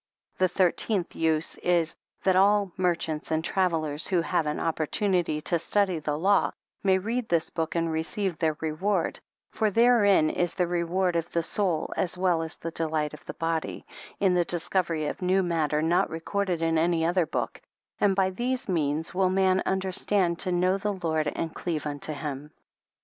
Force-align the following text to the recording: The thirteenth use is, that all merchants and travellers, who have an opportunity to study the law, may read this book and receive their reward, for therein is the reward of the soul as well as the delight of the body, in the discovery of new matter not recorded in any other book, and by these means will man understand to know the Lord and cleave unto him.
The 0.39 0.47
thirteenth 0.47 1.15
use 1.15 1.59
is, 1.59 1.95
that 2.23 2.35
all 2.35 2.71
merchants 2.75 3.29
and 3.29 3.43
travellers, 3.43 4.07
who 4.07 4.21
have 4.23 4.47
an 4.47 4.59
opportunity 4.59 5.41
to 5.41 5.59
study 5.59 5.99
the 5.99 6.17
law, 6.17 6.53
may 6.81 6.97
read 6.97 7.29
this 7.29 7.51
book 7.51 7.75
and 7.75 7.91
receive 7.91 8.39
their 8.39 8.57
reward, 8.61 9.19
for 9.51 9.69
therein 9.69 10.31
is 10.31 10.55
the 10.55 10.65
reward 10.65 11.15
of 11.15 11.29
the 11.29 11.43
soul 11.43 11.93
as 11.95 12.17
well 12.17 12.41
as 12.41 12.57
the 12.57 12.71
delight 12.71 13.13
of 13.13 13.23
the 13.25 13.35
body, 13.35 13.85
in 14.19 14.33
the 14.33 14.43
discovery 14.43 15.05
of 15.05 15.21
new 15.21 15.43
matter 15.43 15.83
not 15.83 16.09
recorded 16.09 16.63
in 16.63 16.79
any 16.79 17.05
other 17.05 17.27
book, 17.27 17.61
and 17.99 18.15
by 18.15 18.31
these 18.31 18.67
means 18.67 19.13
will 19.13 19.29
man 19.29 19.61
understand 19.67 20.39
to 20.39 20.51
know 20.51 20.79
the 20.79 20.93
Lord 20.93 21.27
and 21.27 21.53
cleave 21.53 21.85
unto 21.85 22.13
him. 22.13 22.49